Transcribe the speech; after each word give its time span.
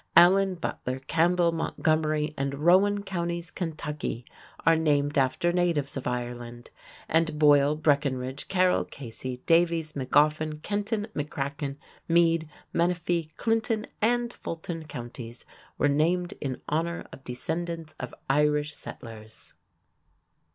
Allen, 0.17 0.55
Butler, 0.55 0.97
Campbell, 1.05 1.51
Montgomery, 1.51 2.33
and 2.35 2.55
Rowan 2.55 3.03
counties, 3.03 3.51
Ky., 3.51 4.25
are 4.65 4.75
named 4.75 5.15
after 5.15 5.53
natives 5.53 5.95
of 5.95 6.07
Ireland, 6.07 6.71
and 7.07 7.37
Boyle, 7.37 7.75
Breckinridge, 7.75 8.47
Carroll, 8.47 8.85
Casey, 8.85 9.43
Daviess, 9.45 9.95
Magoffin, 9.95 10.63
Kenton, 10.63 11.05
McCracken, 11.15 11.75
Meade, 12.07 12.49
Menifee, 12.73 13.29
Clinton, 13.37 13.85
and 14.01 14.33
Fulton 14.33 14.85
counties 14.85 15.45
were 15.77 15.87
named 15.87 16.33
in 16.41 16.59
honor 16.67 17.05
of 17.13 17.23
descendants 17.23 17.93
of 17.99 18.15
Irish 18.27 18.75
settlers. 18.75 19.53